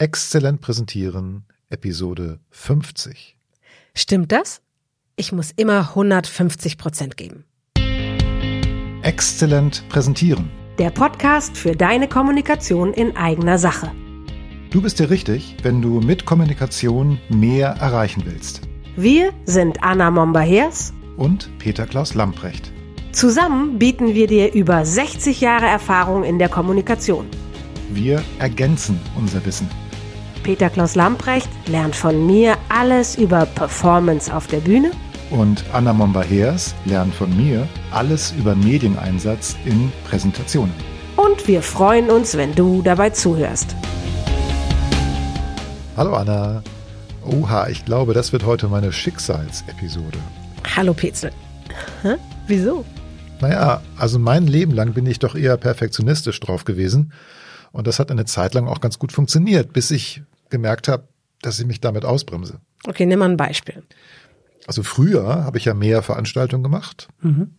Exzellent 0.00 0.62
präsentieren, 0.62 1.44
Episode 1.68 2.40
50. 2.48 3.36
Stimmt 3.94 4.32
das? 4.32 4.62
Ich 5.14 5.30
muss 5.30 5.50
immer 5.50 5.90
150 5.90 6.78
Prozent 6.78 7.18
geben. 7.18 7.44
Exzellent 9.02 9.86
präsentieren. 9.90 10.50
Der 10.78 10.88
Podcast 10.88 11.54
für 11.54 11.76
deine 11.76 12.08
Kommunikation 12.08 12.94
in 12.94 13.14
eigener 13.14 13.58
Sache. 13.58 13.92
Du 14.70 14.80
bist 14.80 15.00
dir 15.00 15.10
richtig, 15.10 15.58
wenn 15.64 15.82
du 15.82 16.00
mit 16.00 16.24
Kommunikation 16.24 17.20
mehr 17.28 17.68
erreichen 17.68 18.22
willst. 18.24 18.62
Wir 18.96 19.34
sind 19.44 19.82
Anna 19.82 20.10
Momba-Hers 20.10 20.94
Und 21.18 21.50
Peter 21.58 21.84
Klaus 21.84 22.14
Lamprecht. 22.14 22.72
Zusammen 23.12 23.78
bieten 23.78 24.14
wir 24.14 24.28
dir 24.28 24.54
über 24.54 24.86
60 24.86 25.42
Jahre 25.42 25.66
Erfahrung 25.66 26.24
in 26.24 26.38
der 26.38 26.48
Kommunikation. 26.48 27.26
Wir 27.90 28.22
ergänzen 28.38 28.98
unser 29.18 29.44
Wissen. 29.44 29.68
Peter 30.42 30.70
Klaus 30.70 30.94
Lamprecht 30.94 31.48
lernt 31.68 31.94
von 31.94 32.26
mir 32.26 32.56
alles 32.68 33.16
über 33.16 33.46
Performance 33.46 34.34
auf 34.34 34.46
der 34.46 34.58
Bühne 34.58 34.90
Und 35.30 35.64
Anna 35.72 35.92
Momba-Heers 35.92 36.74
lernt 36.86 37.14
von 37.14 37.34
mir 37.36 37.68
alles 37.90 38.32
über 38.38 38.54
Medieneinsatz 38.54 39.56
in 39.64 39.92
Präsentationen. 40.08 40.72
und 41.16 41.46
wir 41.46 41.62
freuen 41.62 42.10
uns, 42.10 42.36
wenn 42.36 42.54
du 42.54 42.80
dabei 42.82 43.10
zuhörst. 43.10 43.76
Hallo 45.96 46.14
Anna. 46.14 46.62
Oha, 47.26 47.68
ich 47.68 47.84
glaube, 47.84 48.14
das 48.14 48.32
wird 48.32 48.46
heute 48.46 48.68
meine 48.68 48.92
Schicksalsepisode. 48.92 50.18
Hallo 50.76 50.94
Petzel. 50.94 51.30
Hä? 52.02 52.14
Wieso? 52.46 52.84
Naja, 53.40 53.82
also 53.98 54.18
mein 54.18 54.46
Leben 54.46 54.72
lang 54.72 54.94
bin 54.94 55.04
ich 55.06 55.18
doch 55.18 55.34
eher 55.34 55.56
perfektionistisch 55.58 56.40
drauf 56.40 56.64
gewesen. 56.64 57.12
Und 57.72 57.86
das 57.86 57.98
hat 57.98 58.10
eine 58.10 58.24
Zeit 58.24 58.54
lang 58.54 58.66
auch 58.66 58.80
ganz 58.80 58.98
gut 58.98 59.12
funktioniert, 59.12 59.72
bis 59.72 59.90
ich 59.90 60.22
gemerkt 60.50 60.88
habe, 60.88 61.08
dass 61.42 61.58
ich 61.60 61.66
mich 61.66 61.80
damit 61.80 62.04
ausbremse. 62.04 62.60
Okay, 62.86 63.06
nimm 63.06 63.18
mal 63.20 63.28
ein 63.30 63.36
Beispiel. 63.36 63.82
Also 64.66 64.82
früher 64.82 65.26
habe 65.44 65.56
ich 65.56 65.64
ja 65.64 65.72
mehr 65.74 66.02
Veranstaltungen 66.02 66.62
gemacht. 66.62 67.08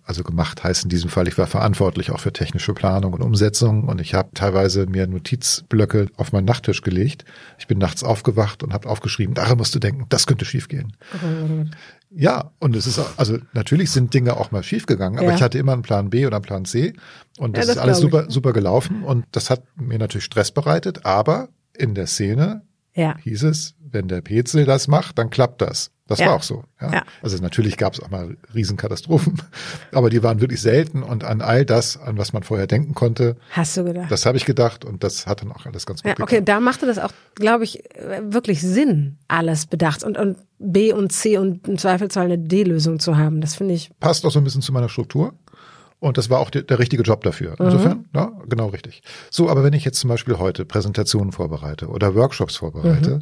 Also 0.04 0.24
gemacht 0.24 0.64
heißt 0.64 0.84
in 0.84 0.90
diesem 0.90 1.10
Fall, 1.10 1.28
ich 1.28 1.38
war 1.38 1.48
verantwortlich 1.48 2.12
auch 2.12 2.20
für 2.20 2.32
technische 2.32 2.74
Planung 2.74 3.14
und 3.14 3.22
Umsetzung 3.22 3.86
und 3.90 4.00
ich 4.00 4.14
habe 4.14 4.30
teilweise 4.36 4.86
mir 4.86 5.08
Notizblöcke 5.08 6.08
auf 6.16 6.32
meinen 6.32 6.46
Nachttisch 6.46 6.84
gelegt. 6.84 7.26
Ich 7.58 7.66
bin 7.68 7.80
nachts 7.80 8.04
aufgewacht 8.04 8.62
und 8.64 8.72
habe 8.72 8.88
aufgeschrieben, 8.88 9.34
daran 9.34 9.58
musst 9.58 9.74
du 9.74 9.80
denken, 9.80 10.06
das 10.10 10.28
könnte 10.28 10.46
schiefgehen. 10.46 10.96
Ja, 12.12 12.52
und 12.60 12.76
es 12.76 12.86
ist 12.88 13.00
auch, 13.00 13.18
also 13.18 13.40
natürlich 13.54 13.90
sind 13.92 14.14
Dinge 14.14 14.38
auch 14.38 14.52
mal 14.52 14.64
schiefgegangen, 14.64 15.18
aber 15.20 15.30
Ja. 15.30 15.36
ich 15.36 15.42
hatte 15.42 15.58
immer 15.58 15.74
einen 15.74 15.82
Plan 15.82 16.10
B 16.12 16.26
oder 16.28 16.36
einen 16.38 16.46
Plan 16.46 16.66
C 16.66 16.94
und 17.40 17.58
das, 17.58 17.66
Ja, 17.66 17.68
das 17.68 17.76
ist 17.78 17.82
alles 17.82 17.98
ich. 17.98 18.02
super, 18.04 18.26
super 18.30 18.54
gelaufen 18.54 19.04
und 19.04 19.26
das 19.32 19.50
hat 19.50 19.64
mir 19.76 19.98
natürlich 19.98 20.26
Stress 20.26 20.52
bereitet, 20.52 21.06
aber 21.06 21.50
in 21.76 21.96
der 21.96 22.08
Szene 22.08 22.62
Ja. 22.94 23.16
hieß 23.24 23.44
es, 23.44 23.76
wenn 23.80 24.08
der 24.08 24.22
Petzel 24.22 24.66
das 24.66 24.88
macht, 24.88 25.18
dann 25.18 25.30
klappt 25.30 25.62
das. 25.62 25.92
Das 26.08 26.20
Ja. 26.20 26.26
war 26.28 26.36
auch 26.36 26.44
so. 26.44 26.66
Ja. 26.82 26.92
Ja. 26.92 27.04
Also 27.22 27.38
natürlich 27.38 27.78
gab 27.78 27.94
es 27.94 28.02
auch 28.02 28.10
mal 28.10 28.36
Riesenkatastrophen, 28.54 29.42
aber 29.94 30.10
die 30.10 30.22
waren 30.24 30.42
wirklich 30.42 30.60
selten 30.62 31.04
und 31.04 31.24
an 31.24 31.42
all 31.42 31.64
das, 31.66 31.98
an 31.98 32.18
was 32.18 32.34
man 32.34 32.44
vorher 32.44 32.68
denken 32.68 32.94
konnte, 32.94 33.38
Hast 33.52 33.78
du 33.78 33.86
gedacht? 33.86 34.12
das 34.12 34.26
habe 34.26 34.38
ich 34.38 34.44
gedacht 34.46 34.84
und 34.84 35.06
das 35.06 35.26
hat 35.26 35.42
dann 35.42 35.52
auch 35.54 35.66
alles 35.66 35.86
ganz 35.86 36.04
gut 36.04 36.18
Ja, 36.18 36.22
okay, 36.24 36.42
da 36.44 36.60
machte 36.60 36.86
das 36.86 36.98
auch, 37.00 37.12
glaube 37.36 37.64
ich, 37.64 37.84
wirklich 38.24 38.62
Sinn, 38.62 39.18
alles 39.30 39.68
bedacht 39.68 40.04
und, 40.04 40.18
und 40.18 40.38
B 40.60 40.92
und 40.92 41.12
C 41.14 41.38
und 41.38 41.68
im 41.68 41.78
Zweifelsfall 41.78 42.26
eine 42.26 42.38
D-Lösung 42.38 43.00
zu 43.00 43.18
haben. 43.18 43.40
Das 43.40 43.56
finde 43.56 43.74
ich, 43.74 43.90
Passt 44.02 44.26
auch 44.26 44.32
so 44.32 44.40
ein 44.40 44.44
bisschen 44.44 44.62
zu 44.62 44.74
meiner 44.74 44.90
Struktur. 44.90 45.34
Und 46.02 46.18
das 46.18 46.32
war 46.32 46.40
auch 46.40 46.50
der, 46.50 46.64
der 46.64 46.80
richtige 46.80 47.04
Job 47.04 47.24
dafür. 47.24 47.56
Insofern, 47.60 48.06
ja, 48.16 48.32
genau 48.50 48.70
richtig. 48.70 49.04
So, 49.30 49.50
aber 49.50 49.64
wenn 49.64 49.74
ich 49.74 49.86
jetzt 49.86 50.00
zum 50.00 50.08
Beispiel 50.08 50.40
heute 50.40 50.66
Präsentationen 50.66 51.32
vorbereite 51.32 51.90
oder 51.90 52.16
Workshops 52.16 52.56
vorbereite, 52.56 53.20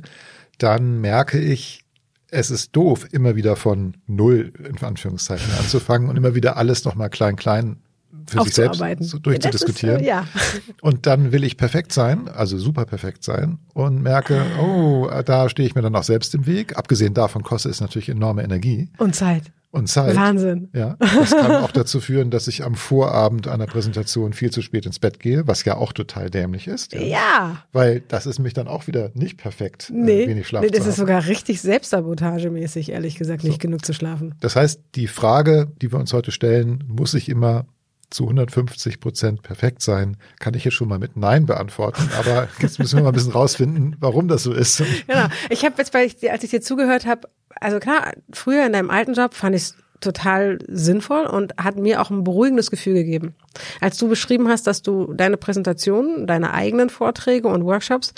dann 0.60 1.02
merke 1.02 1.40
ich, 1.40 1.84
es 2.32 2.50
ist 2.50 2.74
doof, 2.74 3.06
immer 3.12 3.36
wieder 3.36 3.58
von 3.58 3.98
Null, 4.08 4.54
in 4.58 4.82
Anführungszeichen, 4.82 5.52
anzufangen 5.60 6.10
und 6.10 6.16
immer 6.16 6.36
wieder 6.36 6.56
alles 6.56 6.86
nochmal 6.86 7.10
klein, 7.10 7.36
klein 7.36 7.82
für 8.28 8.44
sich 8.44 8.56
selbst 8.56 8.82
durchzudiskutieren. 9.22 10.00
Ist, 10.00 10.06
ja. 10.06 10.26
Und 10.82 11.06
dann 11.06 11.32
will 11.34 11.44
ich 11.44 11.58
perfekt 11.58 11.92
sein, 11.92 12.30
also 12.30 12.58
super 12.58 12.86
perfekt 12.86 13.24
sein 13.24 13.60
und 13.74 14.02
merke, 14.02 14.46
oh, 14.62 15.10
da 15.26 15.50
stehe 15.50 15.68
ich 15.68 15.76
mir 15.76 15.82
dann 15.82 15.96
auch 15.96 16.04
selbst 16.04 16.34
im 16.36 16.46
Weg. 16.46 16.78
Abgesehen 16.78 17.14
davon 17.14 17.44
kostet 17.44 17.72
es 17.72 17.82
natürlich 17.82 18.10
enorme 18.10 18.44
Energie 18.44 18.90
Und 18.98 19.16
Zeit. 19.16 19.52
Und 19.72 19.88
Zeit. 19.88 20.16
Wahnsinn. 20.16 20.70
Ja, 20.74 20.96
das 21.00 21.32
kann 21.32 21.52
auch 21.64 21.72
dazu 21.72 22.00
führen, 22.00 22.32
dass 22.32 22.48
ich 22.48 22.64
am 22.64 22.76
Vorabend 22.76 23.48
einer 23.48 23.68
Präsentation 23.68 24.34
viel 24.34 24.52
zu 24.52 24.62
spät 24.62 24.86
ins 24.86 25.00
Bett 25.00 25.20
gehe, 25.20 25.48
was 25.48 25.64
ja 25.64 25.78
auch 25.78 25.94
total 25.94 26.30
dämlich 26.30 26.68
ist. 26.68 26.94
Ja. 26.94 27.64
Weil 27.72 28.02
das 28.08 28.26
ist 28.26 28.40
mich 28.40 28.54
dann 28.54 28.68
auch 28.68 28.88
wieder 28.88 29.12
nicht 29.14 29.38
perfekt, 29.38 29.92
Nee, 29.94 30.24
äh, 30.24 30.28
wenig 30.28 30.48
Schlaf 30.48 30.62
nee 30.62 30.70
das 30.70 30.88
ist 30.88 30.96
sogar 30.96 31.28
richtig 31.28 31.62
selbstsabotagemäßig, 31.62 32.92
ehrlich 32.92 33.16
gesagt, 33.16 33.44
nicht 33.44 33.60
genug 33.60 33.86
zu 33.86 33.94
schlafen. 33.94 34.36
Das 34.42 34.56
heißt, 34.56 34.82
die 34.96 35.08
Frage, 35.08 35.72
die 35.82 35.92
wir 35.92 36.00
uns 36.00 36.14
heute 36.14 36.32
stellen, 36.32 36.84
muss 36.88 37.14
ich 37.14 37.30
immer 37.30 37.66
zu 38.10 38.24
150 38.24 39.00
Prozent 39.00 39.44
perfekt 39.44 39.82
sein, 39.82 40.18
kann 40.40 40.54
ich 40.54 40.64
jetzt 40.66 40.74
schon 40.74 40.88
mal 40.88 41.00
mit 41.00 41.16
Nein 41.16 41.46
beantworten. 41.46 42.10
Aber 42.18 42.48
jetzt 42.60 42.80
müssen 42.80 42.98
wir 42.98 43.04
mal 43.04 43.10
ein 43.10 43.16
bisschen 43.16 43.32
rausfinden, 43.32 43.96
warum 44.00 44.28
das 44.28 44.44
so 44.44 44.54
ist. 44.54 44.84
Genau. 45.08 45.28
Ich 45.50 45.66
habe 45.66 45.76
jetzt, 45.78 45.94
ich, 45.96 46.32
als 46.32 46.44
ich 46.44 46.50
dir 46.50 46.62
zugehört 46.62 47.06
habe, 47.06 47.30
also 47.60 47.80
klar, 47.80 48.14
früher 48.32 48.66
in 48.66 48.74
deinem 48.74 48.90
alten 48.90 49.14
Job 49.14 49.34
fand 49.34 49.56
ich 49.56 49.64
es 49.64 49.76
total 50.00 50.60
sinnvoll 50.68 51.26
und 51.26 51.54
hat 51.58 51.76
mir 51.76 52.02
auch 52.02 52.10
ein 52.10 52.24
beruhigendes 52.24 52.72
Gefühl 52.72 52.94
gegeben. 52.94 53.36
Als 53.82 53.98
du 53.98 54.08
beschrieben 54.08 54.48
hast, 54.48 54.66
dass 54.66 54.82
du 54.82 55.14
deine 55.14 55.38
Präsentationen, 55.38 56.26
deine 56.26 56.54
eigenen 56.54 56.90
Vorträge 56.90 57.48
und 57.48 57.66
Workshops 57.66 58.14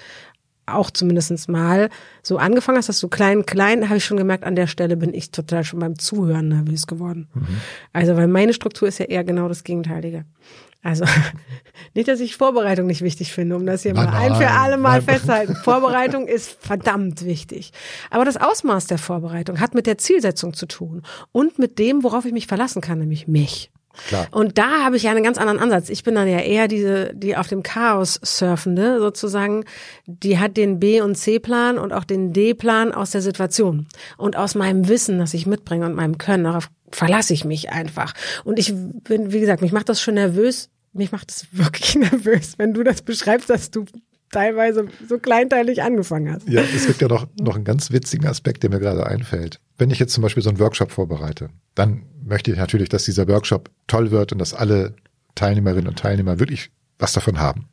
auch 0.75 0.91
zumindest 0.91 1.49
mal 1.49 1.89
so 2.21 2.37
angefangen 2.37 2.77
hast, 2.77 2.89
dass 2.89 2.99
du 2.99 3.07
klein, 3.07 3.45
klein, 3.45 3.89
habe 3.89 3.97
ich 3.97 4.05
schon 4.05 4.17
gemerkt, 4.17 4.43
an 4.43 4.55
der 4.55 4.67
Stelle 4.67 4.97
bin 4.97 5.13
ich 5.13 5.31
total 5.31 5.63
schon 5.63 5.79
beim 5.79 5.97
Zuhören 5.97 6.49
nervös 6.49 6.87
geworden. 6.87 7.27
Also, 7.93 8.15
weil 8.17 8.27
meine 8.27 8.53
Struktur 8.53 8.87
ist 8.87 8.99
ja 8.99 9.05
eher 9.05 9.23
genau 9.23 9.47
das 9.47 9.63
Gegenteilige. 9.63 10.25
Also, 10.83 11.05
nicht, 11.93 12.07
dass 12.07 12.19
ich 12.19 12.35
Vorbereitung 12.35 12.87
nicht 12.87 13.01
wichtig 13.01 13.31
finde, 13.31 13.55
um 13.55 13.65
das 13.65 13.83
hier 13.83 13.93
Nein, 13.93 14.05
mal 14.05 14.13
ein 14.13 14.35
für 14.35 14.49
alle 14.49 14.77
Mal 14.77 14.99
nein. 14.99 15.01
festzuhalten. 15.03 15.55
Vorbereitung 15.63 16.27
ist 16.27 16.57
verdammt 16.59 17.25
wichtig. 17.25 17.71
Aber 18.09 18.25
das 18.25 18.37
Ausmaß 18.37 18.87
der 18.87 18.97
Vorbereitung 18.97 19.59
hat 19.59 19.75
mit 19.75 19.85
der 19.85 19.97
Zielsetzung 19.97 20.53
zu 20.53 20.65
tun 20.65 21.03
und 21.31 21.59
mit 21.59 21.77
dem, 21.77 22.03
worauf 22.03 22.25
ich 22.25 22.33
mich 22.33 22.47
verlassen 22.47 22.81
kann, 22.81 22.99
nämlich 22.99 23.27
mich. 23.27 23.71
Klar. 24.07 24.27
Und 24.31 24.57
da 24.57 24.83
habe 24.83 24.97
ich 24.97 25.03
ja 25.03 25.11
einen 25.11 25.23
ganz 25.23 25.37
anderen 25.37 25.59
Ansatz. 25.59 25.89
Ich 25.89 26.03
bin 26.03 26.15
dann 26.15 26.27
ja 26.27 26.39
eher 26.39 26.67
diese, 26.67 27.13
die 27.13 27.35
auf 27.35 27.47
dem 27.47 27.63
Chaos 27.63 28.19
surfende, 28.21 28.99
sozusagen. 28.99 29.65
Die 30.05 30.39
hat 30.39 30.57
den 30.57 30.79
B- 30.79 31.01
und 31.01 31.15
C-Plan 31.15 31.77
und 31.77 31.93
auch 31.93 32.03
den 32.03 32.33
D-Plan 32.33 32.93
aus 32.93 33.11
der 33.11 33.21
Situation. 33.21 33.87
Und 34.17 34.35
aus 34.35 34.55
meinem 34.55 34.87
Wissen, 34.87 35.19
das 35.19 35.33
ich 35.33 35.45
mitbringe 35.45 35.85
und 35.85 35.95
meinem 35.95 36.17
Können, 36.17 36.45
darauf 36.45 36.69
verlasse 36.91 37.33
ich 37.33 37.45
mich 37.45 37.71
einfach. 37.71 38.13
Und 38.43 38.59
ich 38.59 38.73
bin, 38.73 39.31
wie 39.31 39.39
gesagt, 39.39 39.61
mich 39.61 39.71
macht 39.71 39.89
das 39.89 40.01
schon 40.01 40.15
nervös. 40.15 40.69
Mich 40.93 41.11
macht 41.11 41.31
es 41.31 41.47
wirklich 41.51 41.95
nervös, 41.95 42.53
wenn 42.57 42.73
du 42.73 42.83
das 42.83 43.01
beschreibst, 43.01 43.49
dass 43.49 43.71
du 43.71 43.85
teilweise 44.31 44.87
so 45.07 45.19
kleinteilig 45.19 45.83
angefangen 45.83 46.33
hast. 46.33 46.47
Ja, 46.47 46.61
es 46.61 46.87
gibt 46.87 47.01
ja 47.01 47.07
noch, 47.07 47.27
noch 47.39 47.55
einen 47.55 47.65
ganz 47.65 47.91
witzigen 47.91 48.27
Aspekt, 48.27 48.63
der 48.63 48.69
mir 48.69 48.79
gerade 48.79 49.05
einfällt. 49.05 49.59
Wenn 49.77 49.91
ich 49.91 49.99
jetzt 49.99 50.13
zum 50.13 50.23
Beispiel 50.23 50.43
so 50.43 50.49
einen 50.49 50.59
Workshop 50.59 50.91
vorbereite, 50.91 51.49
dann 51.75 52.03
möchte 52.23 52.51
ich 52.51 52.57
natürlich, 52.57 52.89
dass 52.89 53.05
dieser 53.05 53.27
Workshop 53.27 53.69
toll 53.87 54.11
wird 54.11 54.31
und 54.31 54.39
dass 54.39 54.53
alle 54.53 54.95
Teilnehmerinnen 55.35 55.87
und 55.87 55.99
Teilnehmer 55.99 56.39
wirklich 56.39 56.71
was 56.99 57.13
davon 57.13 57.39
haben. 57.39 57.67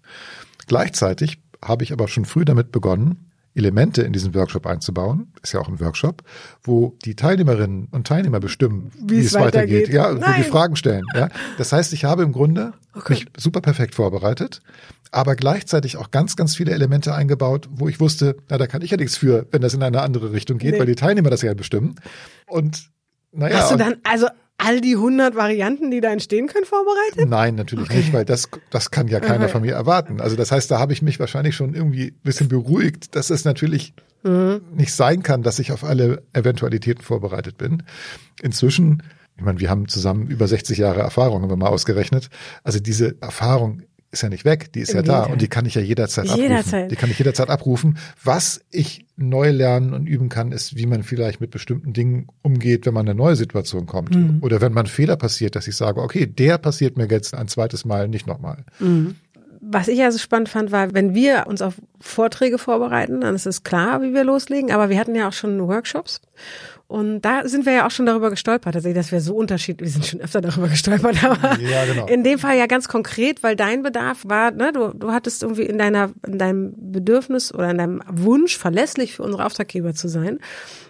Gleichzeitig 0.67 1.41
habe 1.63 1.85
ich 1.85 1.93
aber 1.93 2.09
schon 2.09 2.25
früh 2.25 2.45
damit 2.45 2.73
begonnen, 2.73 3.28
Elemente 3.59 4.03
in 4.03 4.13
diesen 4.13 4.35
Workshop 4.35 4.67
einzubauen, 4.67 5.33
ist 5.43 5.53
ja 5.53 5.61
auch 5.61 5.69
ein 5.69 5.79
Workshop, 5.81 6.23
wo 6.63 6.97
die 7.05 7.15
Teilnehmerinnen 7.15 7.89
und 7.91 8.07
Teilnehmer 8.07 8.41
bestimmen, 8.41 8.91
wie, 8.99 9.19
Wie 9.19 9.25
es 9.27 9.35
weitergeht, 9.35 9.89
weitergeht. 9.93 9.95
ja, 9.95 10.15
wo 10.17 10.37
die 10.37 10.49
Fragen 10.49 10.77
stellen. 10.77 11.05
Ja. 11.15 11.29
Das 11.59 11.73
heißt, 11.73 11.93
ich 11.93 12.05
habe 12.05 12.23
im 12.23 12.33
Grunde 12.33 12.73
mich 13.09 13.27
super 13.37 13.61
perfekt 13.61 13.95
vorbereitet, 13.95 14.61
aber 15.11 15.37
gleichzeitig 15.37 15.97
auch 15.97 16.11
ganz, 16.11 16.37
ganz 16.37 16.57
viele 16.57 16.73
Elemente 16.73 17.15
eingebaut, 17.15 17.69
wo 17.71 17.89
ich 17.89 18.01
wusste, 18.01 18.37
na, 18.49 18.59
da 18.59 18.67
kann 18.67 18.83
ich 18.83 18.91
ja 18.91 18.97
nichts 18.97 19.17
für, 19.17 19.47
wenn 19.51 19.63
das 19.63 19.75
in 19.75 19.83
eine 19.83 20.03
andere 20.03 20.33
Richtung 20.33 20.59
geht, 20.59 20.73
Nee. 20.75 20.79
weil 20.81 20.87
die 20.87 20.95
Teilnehmer 20.95 21.31
das 21.31 21.43
ja 21.43 21.55
bestimmen. 21.55 21.95
Und 22.47 22.91
naja, 23.33 23.59
Hast 23.59 23.73
du 23.73 23.77
dann 23.77 23.97
also 24.05 24.27
all 24.59 24.81
die 24.81 24.95
100 24.97 25.35
Varianten, 25.35 25.91
die 25.91 26.01
da 26.01 26.11
entstehen 26.13 26.47
können, 26.49 26.67
vorbereitet? 26.67 27.29
Nein, 27.29 27.55
natürlich 27.55 27.89
nicht, 27.91 28.13
weil 28.13 28.25
das, 28.25 28.49
das 28.71 28.91
kann 28.91 29.09
ja 29.09 29.21
keiner 29.21 29.45
Okay. 29.45 29.53
von 29.53 29.63
mir 29.63 29.73
erwarten. 29.75 30.21
Also 30.21 30.37
das 30.37 30.53
heißt, 30.53 30.71
da 30.71 30.79
habe 30.79 30.93
ich 30.93 31.01
mich 31.01 31.19
wahrscheinlich 31.21 31.55
schon 31.57 31.75
irgendwie 31.75 32.09
ein 32.09 32.21
bisschen 32.25 32.49
beruhigt, 32.49 33.15
dass 33.17 33.31
es 33.31 33.45
natürlich 33.45 33.95
nicht 34.75 34.93
sein 34.93 35.23
kann, 35.23 35.43
dass 35.45 35.61
ich 35.61 35.71
auf 35.73 35.85
alle 35.85 36.25
Eventualitäten 36.33 37.03
vorbereitet 37.03 37.57
bin. 37.57 37.85
Inzwischen, 38.43 39.05
ich 39.37 39.45
meine, 39.45 39.61
wir 39.61 39.71
haben 39.71 39.87
zusammen 39.87 40.27
über 40.27 40.49
60 40.49 40.77
Jahre 40.77 41.01
Erfahrung, 41.01 41.41
haben 41.43 41.51
wir 41.51 41.57
mal 41.57 41.69
ausgerechnet. 41.69 42.29
Also 42.65 42.81
diese 42.81 43.15
Erfahrung 43.23 43.83
ist 44.11 44.23
ja 44.23 44.29
nicht 44.29 44.45
weg, 44.45 44.73
die 44.73 44.81
ist 44.81 44.91
Im 44.91 44.97
ja 44.97 45.03
da 45.03 45.13
Gegenteil. 45.13 45.33
und 45.33 45.43
die 45.43 45.49
kann 45.49 45.67
ich 45.67 45.75
ja 45.75 45.83
jederzeit 45.83 46.27
abrufen. 46.27 46.43
Jederzeit. 46.43 46.91
Die 46.91 46.97
kann 46.97 47.11
ich 47.11 47.19
jederzeit 47.19 47.51
abrufen. 47.51 47.99
Was 48.25 48.61
ich 48.71 49.07
neu 49.17 49.51
lernen 49.51 49.93
und 49.93 50.07
üben 50.07 50.29
kann, 50.29 50.53
ist, 50.53 50.77
wie 50.77 50.87
man 50.87 51.03
vielleicht 51.03 51.41
mit 51.41 51.51
bestimmten 51.51 51.93
Dingen 51.93 52.29
umgeht, 52.43 52.87
wenn 52.87 52.95
man 52.95 53.07
in 53.07 53.11
eine 53.11 53.19
neue 53.19 53.37
Situation 53.37 53.87
kommt. 53.87 54.17
Oder 54.43 54.61
wenn 54.61 54.73
man 54.73 54.87
Fehler 54.87 55.17
passiert, 55.17 55.57
dass 55.57 55.69
ich 55.69 55.77
sage, 55.77 56.01
okay, 56.01 56.27
der 56.27 56.57
passiert 56.59 56.97
mir 56.97 57.07
jetzt 57.11 57.35
ein 57.35 57.49
zweites 57.49 57.85
Mal, 57.85 58.09
nicht 58.09 58.27
nochmal. 58.27 58.65
was 59.61 59.89
ich 59.89 60.03
also 60.03 60.19
spannend 60.19 60.49
fand, 60.49 60.73
war, 60.73 60.95
wenn 60.95 61.15
wir 61.15 61.47
uns 61.47 61.61
auf 61.61 61.75
Vorträge 62.01 62.59
vorbereiten, 62.59 63.21
dann 63.21 63.35
ist 63.35 63.47
es 63.47 63.63
klar, 63.63 64.01
wie 64.03 64.15
wir 64.15 64.25
loslegen. 64.25 64.71
Aber 64.71 64.89
wir 64.89 64.99
hatten 64.99 65.15
ja 65.15 65.29
auch 65.29 65.33
schon 65.33 65.61
Workshops. 65.67 66.21
Und 66.89 67.21
da 67.21 67.47
sind 67.47 67.67
wir 67.67 67.75
ja 67.75 67.87
auch 67.87 67.91
schon 67.91 68.07
darüber 68.07 68.31
gestolpert, 68.31 68.75
also 68.75 68.91
dass 68.95 69.13
wir 69.13 69.21
so 69.21 69.37
unterschiedlich, 69.37 69.89
wir 69.89 69.93
sind 69.93 70.07
schon 70.07 70.21
öfter 70.23 70.41
darüber 70.41 70.69
gestolpert, 70.69 71.23
aber 71.25 71.61
ja, 71.61 71.85
genau. 71.85 72.07
in 72.07 72.25
dem 72.25 72.39
Fall 72.39 72.57
ja 72.57 72.65
ganz 72.65 72.89
konkret, 72.89 73.43
weil 73.43 73.57
dein 73.57 73.83
Bedarf 73.83 74.25
war, 74.25 74.53
ne, 74.53 74.73
du, 74.73 74.95
du 74.95 75.13
hattest 75.13 75.43
irgendwie 75.43 75.65
in 75.65 75.77
deiner, 75.77 76.13
in 76.27 76.39
deinem 76.39 76.73
Bedürfnis 76.77 77.53
oder 77.53 77.71
in 77.71 77.77
deinem 77.77 78.03
Wunsch, 78.11 78.57
verlässlich 78.57 79.17
für 79.17 79.23
unsere 79.23 79.45
Auftraggeber 79.45 79.93
zu 79.93 80.09
sein, 80.09 80.39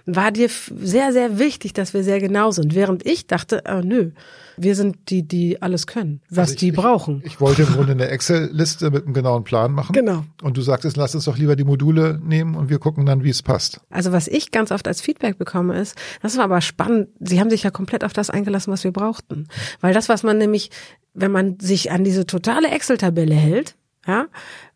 war 0.07 0.31
dir 0.31 0.49
sehr, 0.49 1.13
sehr 1.13 1.41
wichtig, 1.41 1.73
dass 1.73 1.93
wir 1.95 2.05
sehr 2.05 2.21
genau 2.21 2.53
sind. 2.53 2.77
Während 2.77 3.05
ich 3.05 3.27
dachte, 3.27 3.65
äh, 3.65 3.83
nö, 3.83 4.13
wir 4.59 4.75
sind 4.75 4.97
die, 5.09 5.27
die 5.27 5.63
alles 5.63 5.87
können, 5.87 6.21
was 6.29 6.39
also 6.39 6.53
ich, 6.55 6.59
die 6.59 6.73
brauchen. 6.73 7.23
Ich, 7.25 7.35
ich, 7.35 7.41
wollte 7.41 7.63
im 7.63 7.69
Grunde 7.69 7.93
eine 7.93 8.09
Excel-Liste 8.09 8.91
mit 8.91 9.05
einem 9.05 9.15
genauen 9.15 9.45
Plan 9.45 9.73
machen. 9.73 9.93
Genau. 9.93 10.25
Und 10.43 10.57
du 10.57 10.63
sagtest, 10.63 10.97
lass 10.97 11.15
uns 11.15 11.25
doch 11.25 11.39
lieber 11.39 11.57
die 11.57 11.65
Module 11.65 12.21
nehmen 12.23 12.55
und 12.55 12.69
wir 12.69 12.79
gucken 12.79 13.07
dann, 13.07 13.25
wie 13.25 13.31
es 13.31 13.43
passt. 13.43 13.81
Also 13.91 14.13
was 14.13 14.29
ich 14.29 14.51
ganz 14.51 14.73
oft 14.73 14.87
als 14.89 15.01
Feedback 15.01 15.39
bekomme 15.39 15.79
ist, 15.79 15.97
das 16.23 16.37
war 16.37 16.45
aber 16.45 16.61
spannend, 16.61 17.09
sie 17.21 17.41
haben 17.41 17.51
sich 17.51 17.63
ja 17.63 17.71
komplett 17.71 18.05
auf 18.05 18.13
das 18.13 18.31
eingelassen, 18.31 18.73
was 18.73 18.85
wir 18.85 18.93
brauchten. 18.93 19.49
Weil 19.81 19.95
das, 19.95 20.09
was 20.09 20.23
man 20.23 20.39
nämlich, 20.39 20.71
wenn 21.15 21.33
man 21.33 21.59
sich 21.61 21.91
an 21.91 22.05
diese 22.05 22.27
totale 22.27 22.71
Excel-Tabelle 22.71 23.35
hält, 23.35 23.77
ja, 24.09 24.27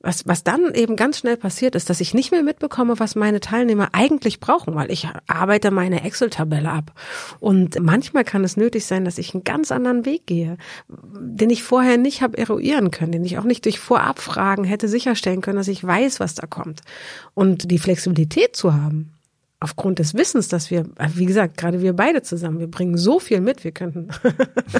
was, 0.00 0.26
was 0.26 0.44
dann 0.44 0.74
eben 0.74 0.94
ganz 0.94 1.18
schnell 1.18 1.38
passiert 1.38 1.74
ist, 1.74 1.88
dass 1.88 2.00
ich 2.00 2.12
nicht 2.12 2.30
mehr 2.30 2.42
mitbekomme, 2.42 2.98
was 3.00 3.14
meine 3.14 3.40
Teilnehmer 3.40 3.88
eigentlich 3.92 4.40
brauchen, 4.40 4.74
weil 4.74 4.90
ich 4.90 5.08
arbeite 5.26 5.70
meine 5.70 6.04
Excel-Tabelle 6.04 6.70
ab. 6.70 6.92
Und 7.40 7.80
manchmal 7.80 8.24
kann 8.24 8.44
es 8.44 8.58
nötig 8.58 8.84
sein, 8.84 9.06
dass 9.06 9.16
ich 9.16 9.32
einen 9.32 9.42
ganz 9.42 9.72
anderen 9.72 10.04
Weg 10.04 10.26
gehe, 10.26 10.58
den 10.88 11.48
ich 11.48 11.62
vorher 11.62 11.96
nicht 11.96 12.20
habe 12.20 12.36
eruieren 12.36 12.90
können, 12.90 13.12
den 13.12 13.24
ich 13.24 13.38
auch 13.38 13.44
nicht 13.44 13.64
durch 13.64 13.78
Vorabfragen 13.78 14.64
hätte 14.64 14.86
sicherstellen 14.86 15.40
können, 15.40 15.56
dass 15.56 15.68
ich 15.68 15.82
weiß, 15.82 16.20
was 16.20 16.34
da 16.34 16.46
kommt. 16.46 16.82
Und 17.32 17.70
die 17.70 17.78
Flexibilität 17.78 18.54
zu 18.54 18.74
haben, 18.74 19.14
aufgrund 19.62 19.98
des 19.98 20.14
Wissens, 20.14 20.48
dass 20.48 20.70
wir, 20.70 20.86
wie 21.14 21.26
gesagt, 21.26 21.56
gerade 21.56 21.80
wir 21.80 21.92
beide 21.92 22.22
zusammen, 22.22 22.58
wir 22.58 22.66
bringen 22.66 22.96
so 22.96 23.20
viel 23.20 23.40
mit, 23.40 23.64
wir 23.64 23.72
könnten, 23.72 24.08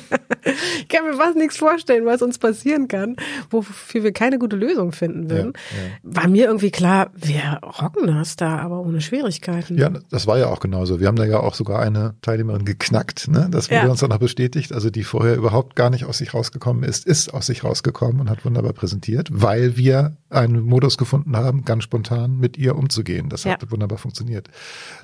kann 0.93 1.05
mir 1.05 1.15
fast 1.15 1.37
nichts 1.37 1.57
vorstellen, 1.57 2.07
was 2.07 2.23
uns 2.23 2.39
passieren 2.39 2.87
kann, 2.87 3.17
wofür 3.51 4.05
wir 4.05 4.13
keine 4.13 4.39
gute 4.39 4.57
Lösung 4.57 4.93
finden 4.93 5.31
würden. 5.31 5.53
Ja, 5.55 6.11
ja. 6.11 6.23
War 6.23 6.29
mir 6.29 6.47
irgendwie 6.47 6.71
klar, 6.71 7.11
wir 7.15 7.61
rocken 7.81 8.07
das 8.07 8.37
da, 8.37 8.59
aber 8.59 8.81
ohne 8.81 9.01
Schwierigkeiten. 9.01 9.79
Ja, 9.79 9.91
das 10.11 10.27
war 10.27 10.39
ja 10.39 10.49
auch 10.49 10.61
genauso. 10.61 11.01
Wir 11.01 11.09
haben 11.09 11.17
da 11.17 11.25
ja 11.25 11.41
auch 11.41 11.55
sogar 11.55 11.81
eine 11.81 12.15
Teilnehmerin 12.23 12.65
geknackt, 12.65 13.29
ne? 13.29 13.49
Das 13.51 13.71
wurde 13.71 13.85
ja. 13.85 13.91
uns 13.91 14.01
dann 14.01 14.11
noch 14.11 14.19
bestätigt. 14.19 14.73
Also 14.73 14.91
die 14.91 15.05
vorher 15.05 15.37
überhaupt 15.37 15.75
gar 15.75 15.91
nicht 15.91 16.05
aus 16.05 16.19
sich 16.19 16.35
rausgekommen 16.35 16.85
ist, 16.85 17.07
ist 17.07 17.33
aus 17.33 17.47
sich 17.47 17.65
rausgekommen 17.65 18.21
und 18.21 18.31
hat 18.31 18.45
wunderbar 18.45 18.73
präsentiert, 18.73 19.29
weil 19.33 19.77
wir 19.77 20.17
einen 20.33 20.63
Modus 20.63 20.99
gefunden 20.99 21.37
haben, 21.37 21.65
ganz 21.65 21.85
spontan 21.85 22.39
mit 22.39 22.57
ihr 22.57 22.77
umzugehen. 22.77 23.29
Das 23.29 23.45
hat 23.45 23.71
wunderbar 23.71 23.99
funktioniert. 23.99 24.49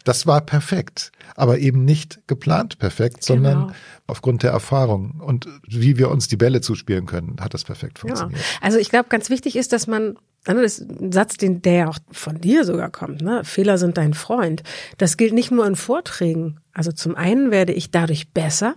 Das 0.04 0.26
war 0.26 0.40
perfekt, 0.40 1.12
aber 1.36 1.58
eben 1.58 1.84
nicht 1.84 2.20
geplant 2.26 2.78
perfekt, 2.78 3.24
sondern 3.24 3.68
genau. 3.68 3.72
aufgrund 4.06 4.42
der 4.42 4.50
Erfahrung 4.50 5.20
und 5.20 5.48
wie 5.66 5.98
wir 5.98 6.10
uns 6.10 6.28
die 6.28 6.36
Bälle 6.36 6.60
zuspielen 6.60 7.06
können, 7.06 7.36
hat 7.40 7.54
das 7.54 7.64
perfekt 7.64 7.98
funktioniert. 7.98 8.40
Ja. 8.40 8.46
Also 8.60 8.78
ich 8.78 8.90
glaube, 8.90 9.08
ganz 9.08 9.30
wichtig 9.30 9.56
ist, 9.56 9.72
dass 9.72 9.86
man 9.86 10.16
das 10.44 10.78
ist 10.78 10.90
ein 10.90 11.12
Satz, 11.12 11.36
den, 11.36 11.60
der 11.62 11.72
ja 11.74 11.88
auch 11.88 11.98
von 12.10 12.40
dir 12.40 12.64
sogar 12.64 12.90
kommt, 12.90 13.20
ne? 13.20 13.44
Fehler 13.44 13.76
sind 13.76 13.98
dein 13.98 14.14
Freund. 14.14 14.62
Das 14.96 15.16
gilt 15.16 15.34
nicht 15.34 15.50
nur 15.50 15.66
in 15.66 15.76
Vorträgen. 15.76 16.60
Also 16.72 16.92
zum 16.92 17.16
einen 17.16 17.50
werde 17.50 17.72
ich 17.72 17.90
dadurch 17.90 18.30
besser, 18.30 18.76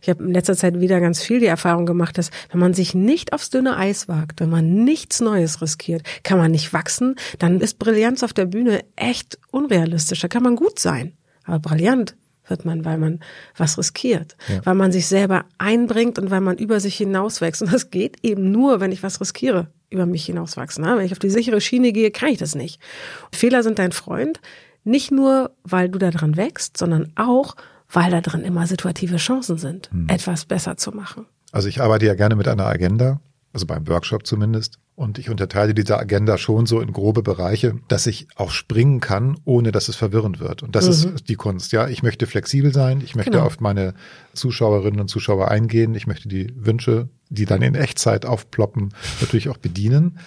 ich 0.00 0.08
habe 0.08 0.24
in 0.24 0.32
letzter 0.32 0.56
Zeit 0.56 0.80
wieder 0.80 1.00
ganz 1.00 1.22
viel 1.22 1.40
die 1.40 1.46
Erfahrung 1.46 1.86
gemacht, 1.86 2.18
dass 2.18 2.30
wenn 2.50 2.60
man 2.60 2.74
sich 2.74 2.94
nicht 2.94 3.32
aufs 3.32 3.50
dünne 3.50 3.76
Eis 3.76 4.08
wagt, 4.08 4.40
wenn 4.40 4.50
man 4.50 4.84
nichts 4.84 5.20
Neues 5.20 5.62
riskiert, 5.62 6.02
kann 6.22 6.38
man 6.38 6.50
nicht 6.50 6.72
wachsen, 6.72 7.16
dann 7.38 7.60
ist 7.60 7.78
Brillanz 7.78 8.22
auf 8.22 8.32
der 8.32 8.46
Bühne 8.46 8.84
echt 8.96 9.38
unrealistisch. 9.50 10.20
Da 10.20 10.28
kann 10.28 10.42
man 10.42 10.56
gut 10.56 10.78
sein, 10.78 11.12
aber 11.44 11.58
brillant 11.58 12.16
wird 12.48 12.64
man, 12.64 12.84
weil 12.84 12.98
man 12.98 13.20
was 13.56 13.78
riskiert, 13.78 14.36
ja. 14.48 14.60
weil 14.64 14.74
man 14.74 14.92
sich 14.92 15.06
selber 15.06 15.44
einbringt 15.58 16.18
und 16.18 16.30
weil 16.30 16.40
man 16.40 16.58
über 16.58 16.80
sich 16.80 16.96
hinauswächst. 16.96 17.62
Und 17.62 17.72
das 17.72 17.90
geht 17.90 18.18
eben 18.22 18.50
nur, 18.50 18.80
wenn 18.80 18.92
ich 18.92 19.02
was 19.02 19.20
riskiere, 19.20 19.68
über 19.90 20.06
mich 20.06 20.26
hinauswachsen. 20.26 20.84
Wenn 20.84 21.06
ich 21.06 21.12
auf 21.12 21.18
die 21.18 21.30
sichere 21.30 21.60
Schiene 21.60 21.92
gehe, 21.92 22.10
kann 22.10 22.30
ich 22.30 22.38
das 22.38 22.54
nicht. 22.54 22.80
Fehler 23.32 23.62
sind 23.62 23.78
dein 23.78 23.92
Freund, 23.92 24.40
nicht 24.84 25.12
nur, 25.12 25.52
weil 25.64 25.88
du 25.88 25.98
daran 25.98 26.36
wächst, 26.36 26.76
sondern 26.76 27.12
auch, 27.14 27.54
weil 27.92 28.10
da 28.10 28.20
drin 28.20 28.42
immer 28.42 28.66
situative 28.66 29.16
Chancen 29.16 29.58
sind, 29.58 29.90
hm. 29.90 30.08
etwas 30.08 30.44
besser 30.44 30.76
zu 30.76 30.92
machen. 30.92 31.26
Also 31.52 31.68
ich 31.68 31.80
arbeite 31.80 32.06
ja 32.06 32.14
gerne 32.14 32.34
mit 32.34 32.48
einer 32.48 32.66
Agenda, 32.66 33.20
also 33.52 33.66
beim 33.66 33.86
Workshop 33.86 34.26
zumindest. 34.26 34.78
Und 34.94 35.18
ich 35.18 35.30
unterteile 35.30 35.74
diese 35.74 35.98
Agenda 35.98 36.36
schon 36.36 36.66
so 36.66 36.80
in 36.80 36.92
grobe 36.92 37.22
Bereiche, 37.22 37.76
dass 37.88 38.06
ich 38.06 38.28
auch 38.36 38.50
springen 38.50 39.00
kann, 39.00 39.38
ohne 39.44 39.72
dass 39.72 39.88
es 39.88 39.96
verwirrend 39.96 40.38
wird. 40.38 40.62
Und 40.62 40.76
das 40.76 41.04
mhm. 41.04 41.14
ist 41.14 41.28
die 41.28 41.34
Kunst. 41.34 41.72
Ja, 41.72 41.88
ich 41.88 42.02
möchte 42.02 42.26
flexibel 42.26 42.72
sein. 42.72 43.00
Ich 43.02 43.14
möchte 43.14 43.32
genau. 43.32 43.44
auf 43.44 43.60
meine 43.60 43.94
Zuschauerinnen 44.34 45.00
und 45.00 45.08
Zuschauer 45.08 45.50
eingehen. 45.50 45.94
Ich 45.94 46.06
möchte 46.06 46.28
die 46.28 46.52
Wünsche, 46.56 47.08
die 47.30 47.46
dann 47.46 47.62
in 47.62 47.74
Echtzeit 47.74 48.26
aufploppen, 48.26 48.94
natürlich 49.20 49.48
auch 49.48 49.56
bedienen. 49.56 50.18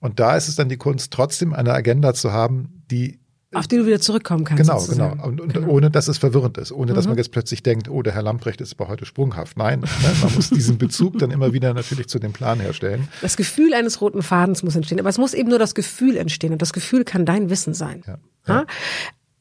Und 0.00 0.20
da 0.20 0.36
ist 0.36 0.48
es 0.48 0.54
dann 0.54 0.68
die 0.68 0.76
Kunst, 0.76 1.12
trotzdem 1.12 1.52
eine 1.52 1.72
Agenda 1.72 2.14
zu 2.14 2.32
haben, 2.32 2.84
die 2.90 3.18
auf 3.54 3.66
die 3.66 3.76
du 3.76 3.86
wieder 3.86 4.00
zurückkommen 4.00 4.44
kannst. 4.44 4.62
Genau, 4.62 4.78
sozusagen. 4.78 5.16
genau. 5.18 5.28
Und, 5.28 5.40
und 5.40 5.52
genau. 5.54 5.68
ohne, 5.68 5.90
dass 5.90 6.08
es 6.08 6.18
verwirrend 6.18 6.58
ist, 6.58 6.72
ohne, 6.72 6.92
dass 6.92 7.04
mhm. 7.04 7.10
man 7.10 7.18
jetzt 7.18 7.32
plötzlich 7.32 7.62
denkt, 7.62 7.88
oh, 7.88 8.02
der 8.02 8.14
Herr 8.14 8.22
Lamprecht 8.22 8.60
ist 8.60 8.78
aber 8.78 8.88
heute 8.88 9.06
sprunghaft. 9.06 9.56
Nein, 9.56 9.80
ne? 9.80 9.88
man 10.22 10.34
muss 10.34 10.50
diesen 10.50 10.78
Bezug 10.78 11.18
dann 11.18 11.30
immer 11.30 11.52
wieder 11.52 11.74
natürlich 11.74 12.08
zu 12.08 12.18
dem 12.18 12.32
Plan 12.32 12.60
herstellen. 12.60 13.08
Das 13.20 13.36
Gefühl 13.36 13.74
eines 13.74 14.00
roten 14.00 14.22
Fadens 14.22 14.62
muss 14.62 14.76
entstehen, 14.76 15.00
aber 15.00 15.08
es 15.08 15.18
muss 15.18 15.34
eben 15.34 15.48
nur 15.48 15.58
das 15.58 15.74
Gefühl 15.74 16.16
entstehen 16.16 16.52
und 16.52 16.62
das 16.62 16.72
Gefühl 16.72 17.04
kann 17.04 17.24
dein 17.26 17.50
Wissen 17.50 17.74
sein. 17.74 18.02
Ja. 18.06 18.18
ja. 18.48 18.66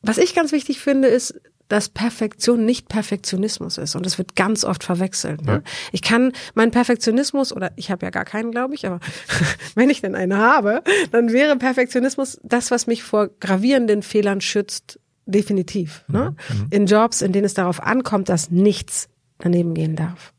Was 0.01 0.17
ich 0.17 0.35
ganz 0.35 0.51
wichtig 0.51 0.79
finde, 0.79 1.07
ist, 1.07 1.39
dass 1.67 1.89
Perfektion 1.89 2.65
nicht 2.65 2.89
Perfektionismus 2.89 3.77
ist 3.77 3.95
und 3.95 4.05
es 4.05 4.17
wird 4.17 4.35
ganz 4.35 4.63
oft 4.63 4.83
verwechselt. 4.83 5.43
Ne? 5.43 5.51
Ja. 5.51 5.61
Ich 5.91 6.01
kann 6.01 6.31
meinen 6.53 6.71
Perfektionismus 6.71 7.53
oder 7.53 7.71
ich 7.75 7.89
habe 7.89 8.05
ja 8.05 8.09
gar 8.09 8.25
keinen, 8.25 8.51
glaube 8.51 8.75
ich, 8.75 8.85
aber 8.85 8.99
wenn 9.75 9.89
ich 9.89 10.01
denn 10.01 10.15
einen 10.15 10.37
habe, 10.37 10.83
dann 11.11 11.31
wäre 11.31 11.55
Perfektionismus 11.57 12.39
das, 12.43 12.71
was 12.71 12.87
mich 12.87 13.03
vor 13.03 13.29
gravierenden 13.39 14.03
Fehlern 14.03 14.41
schützt, 14.41 14.99
definitiv. 15.25 16.03
Ne? 16.07 16.35
Mhm. 16.49 16.67
In 16.69 16.85
Jobs, 16.85 17.21
in 17.21 17.31
denen 17.31 17.45
es 17.45 17.53
darauf 17.53 17.81
ankommt, 17.81 18.29
dass 18.29 18.51
nichts 18.51 19.09
daneben 19.39 19.73
gehen 19.73 19.95
darf. 19.95 20.33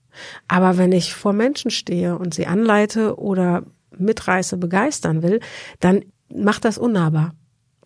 Aber 0.46 0.76
wenn 0.76 0.92
ich 0.92 1.14
vor 1.14 1.32
Menschen 1.32 1.70
stehe 1.70 2.16
und 2.16 2.34
sie 2.34 2.46
anleite 2.46 3.18
oder 3.18 3.64
mitreiße, 3.96 4.56
begeistern 4.56 5.22
will, 5.22 5.40
dann 5.80 6.04
macht 6.28 6.64
das 6.64 6.78
unnahbar 6.78 7.34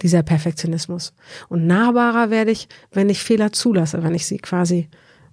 dieser 0.02 0.22
Perfektionismus. 0.22 1.12
Und 1.48 1.66
nahbarer 1.66 2.30
werde 2.30 2.50
ich, 2.50 2.68
wenn 2.92 3.08
ich 3.08 3.22
Fehler 3.22 3.52
zulasse, 3.52 4.02
wenn 4.02 4.14
ich 4.14 4.26
sie 4.26 4.38
quasi 4.38 4.88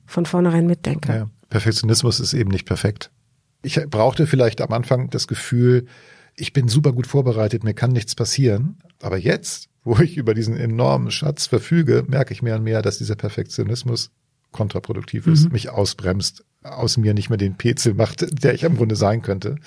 von 0.06 0.26
vornherein 0.26 0.68
mitdenke. 0.68 1.12
Ja, 1.12 1.30
Perfektionismus 1.50 2.20
ist 2.20 2.34
eben 2.34 2.52
nicht 2.52 2.66
perfekt. 2.66 3.12
Ich 3.62 3.80
brauchte 3.90 4.28
vielleicht 4.28 4.62
am 4.62 4.72
Anfang 4.72 5.10
das 5.10 5.28
Gefühl, 5.28 5.88
ich 6.36 6.54
bin 6.54 6.68
super 6.68 6.92
gut 6.92 7.08
vorbereitet, 7.08 7.64
mir 7.64 7.74
kann 7.74 7.92
nichts 7.92 8.14
passieren. 8.16 8.78
Aber 9.02 9.18
jetzt, 9.18 9.70
wo 9.84 9.98
ich 10.00 10.18
über 10.18 10.34
diesen 10.34 10.58
enormen 10.58 11.12
Schatz 11.12 11.48
verfüge, 11.48 12.04
merke 12.08 12.34
ich 12.34 12.42
mehr 12.42 12.56
und 12.56 12.64
mehr, 12.64 12.82
dass 12.82 12.98
dieser 12.98 13.16
Perfektionismus 13.16 14.12
kontraproduktiv 14.52 15.28
ist, 15.28 15.46
mhm. 15.46 15.52
mich 15.52 15.70
ausbremst, 15.70 16.46
aus 16.64 16.98
mir 16.98 17.14
nicht 17.14 17.30
mehr 17.30 17.38
den 17.38 17.56
Pezel 17.56 17.94
macht, 17.94 18.26
der 18.44 18.54
ich 18.54 18.64
im 18.64 18.78
Grunde 18.78 18.96
sein 18.96 19.22
könnte. 19.22 19.58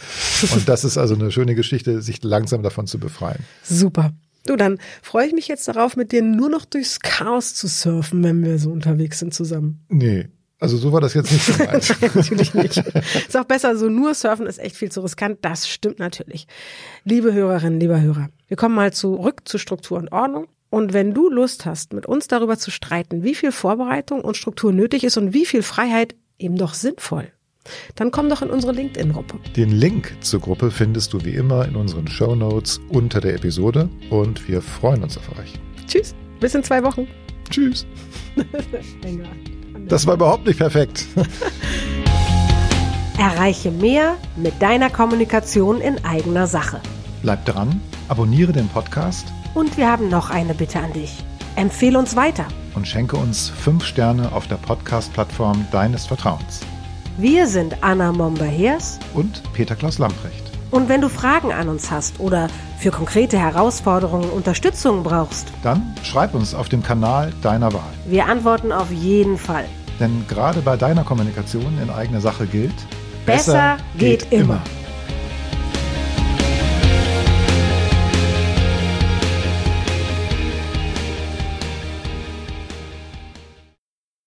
Und 0.53 0.69
das 0.69 0.85
ist 0.85 0.97
also 0.97 1.15
eine 1.15 1.31
schöne 1.31 1.55
Geschichte, 1.55 2.01
sich 2.01 2.23
langsam 2.23 2.63
davon 2.63 2.87
zu 2.87 2.99
befreien. 2.99 3.45
Super. 3.63 4.13
Du, 4.47 4.57
dann 4.57 4.79
freue 5.03 5.27
ich 5.27 5.33
mich 5.33 5.49
jetzt 5.49 5.69
darauf, 5.69 5.97
mit 5.97 6.13
dir 6.13 6.23
nur 6.23 6.49
noch 6.49 6.65
durchs 6.65 7.01
Chaos 7.01 7.55
zu 7.55 7.67
surfen, 7.67 8.23
wenn 8.25 8.45
wir 8.45 8.59
so 8.59 8.71
unterwegs 8.71 9.19
sind 9.19 9.35
zusammen. 9.35 9.85
Nee. 9.89 10.29
Also 10.61 10.77
so 10.77 10.93
war 10.93 11.01
das 11.01 11.15
jetzt 11.15 11.31
nicht 11.31 11.47
gemeint. 11.59 12.03
natürlich 12.15 12.55
nicht. 12.55 12.79
Ist 12.79 13.37
auch 13.37 13.45
besser, 13.45 13.77
so 13.77 13.89
nur 13.89 14.15
surfen 14.15 14.47
ist 14.47 14.59
echt 14.59 14.77
viel 14.77 14.91
zu 14.91 15.01
riskant. 15.03 15.39
Das 15.43 15.69
stimmt 15.69 16.01
natürlich. 16.01 16.49
Liebe 17.05 17.33
Hörerinnen, 17.33 17.79
lieber 17.79 18.01
Hörer, 18.01 18.29
wir 18.49 18.57
kommen 18.57 18.75
mal 18.75 18.93
zurück 18.93 19.43
zu 19.45 19.59
Struktur 19.59 19.99
und 19.99 20.11
Ordnung. 20.11 20.49
Und 20.71 20.93
wenn 20.93 21.15
du 21.15 21.31
Lust 21.31 21.65
hast, 21.65 21.93
mit 21.93 22.07
uns 22.07 22.27
darüber 22.27 22.59
zu 22.59 22.71
streiten, 22.71 23.23
wie 23.23 23.35
viel 23.35 23.53
Vorbereitung 23.53 24.21
und 24.21 24.37
Struktur 24.37 24.73
nötig 24.73 25.05
ist 25.05 25.17
und 25.17 25.33
wie 25.33 25.47
viel 25.47 25.63
Freiheit 25.63 26.15
eben 26.39 26.57
doch 26.57 26.75
sinnvoll 26.75 27.33
dann 27.95 28.11
komm 28.11 28.29
doch 28.29 28.43
in 28.43 28.51
unsere 28.51 28.73
LinkedIn-Gruppe. 28.73 29.39
Den 29.57 29.71
Link 29.71 30.17
zur 30.21 30.41
Gruppe 30.41 30.71
findest 30.71 31.13
du 31.13 31.25
wie 31.25 31.35
immer 31.35 31.67
in 31.67 31.77
unseren 31.77 32.09
Show 32.09 32.35
Notes 32.35 32.81
unter 32.89 33.21
der 33.21 33.35
Episode 33.35 33.89
und 34.11 34.49
wir 34.49 34.63
freuen 34.63 35.03
uns 35.03 35.17
auf 35.19 35.29
euch. 35.39 35.55
Tschüss, 35.87 36.15
bis 36.41 36.55
in 36.55 36.63
zwei 36.63 36.83
Wochen. 36.83 37.07
Tschüss. 37.51 37.87
das 39.89 40.07
war 40.07 40.15
überhaupt 40.15 40.47
nicht 40.47 40.59
perfekt. 40.59 41.07
Erreiche 43.19 43.73
mehr 43.73 44.17
mit 44.37 44.63
deiner 44.63 44.91
Kommunikation 44.91 45.81
in 45.81 46.05
eigener 46.05 46.47
Sache. 46.47 46.81
Bleib 47.23 47.45
dran, 47.47 47.81
abonniere 48.09 48.53
den 48.53 48.69
Podcast. 48.69 49.27
Und 49.55 49.77
wir 49.77 49.91
haben 49.91 50.09
noch 50.09 50.31
eine 50.31 50.55
Bitte 50.55 50.79
an 50.79 50.93
dich. 50.93 51.25
Empfehle 51.57 51.99
uns 51.99 52.15
weiter. 52.15 52.47
Und 52.77 52.87
schenke 52.87 53.17
uns 53.17 53.49
fünf 53.49 53.85
Sterne 53.85 54.31
auf 54.31 54.47
der 54.47 54.57
Podcast-Plattform 54.57 55.67
deines 55.73 56.07
Vertrauens. 56.07 56.61
Wir 57.21 57.49
sind 57.49 57.83
Anna 57.83 58.13
Momber-Hers 58.13 59.01
und 59.13 59.43
Peter 59.53 59.75
Klaus 59.75 59.99
Lamprecht. 59.99 60.45
Und 60.71 60.89
wenn 60.89 61.01
du 61.01 61.09
Fragen 61.09 61.53
an 61.53 61.69
uns 61.69 61.91
hast 61.91 62.21
oder 62.21 62.47
für 62.79 62.93
konkrete 62.93 63.37
Herausforderungen 63.37 64.31
Unterstützung 64.31 65.03
brauchst, 65.03 65.49
Dann 65.65 65.97
schreib 66.05 66.33
uns 66.33 66.55
auf 66.55 66.69
dem 66.69 66.81
Kanal 66.81 67.33
deiner 67.43 67.73
Wahl. 67.73 67.91
wir 68.07 68.27
antworten 68.27 68.71
auf 68.71 68.93
jeden 68.93 69.37
Fall. 69.37 69.65
Denn 69.99 70.27
gerade 70.29 70.61
bei 70.61 70.77
deiner 70.77 71.03
Kommunikation 71.03 71.81
in 71.83 71.91
eigener 71.91 72.21
Sache 72.21 72.47
gilt, 72.47 72.87
Besser 73.27 73.79
geht 73.99 74.31
immer. 74.31 74.63